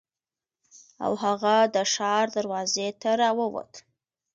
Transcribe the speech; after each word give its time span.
او 1.05 1.13
هغه 1.23 1.55
د 1.75 1.77
ښار 1.93 2.25
دروازې 2.37 2.87
ته 3.01 3.09
راووت. 3.21 3.71